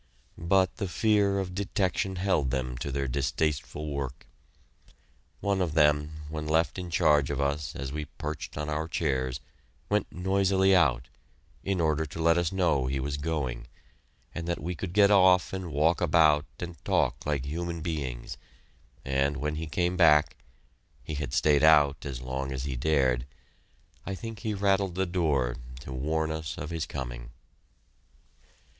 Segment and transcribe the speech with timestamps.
[0.35, 4.25] But the fear of detection held them to their distasteful work.
[5.41, 9.39] One of them, when left in charge of us as we perched on our chairs,
[9.89, 11.09] went noisily out,
[11.63, 13.67] in order to let us know he was going,
[14.35, 18.37] so that we could get off and walk about and talk like human beings,
[19.05, 20.35] and when he came back
[21.03, 23.27] he had stayed out as long as he dared
[24.03, 27.29] I think he rattled the door to warn us of his coming!